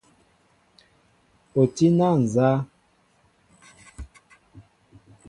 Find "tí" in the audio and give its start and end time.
1.75-1.85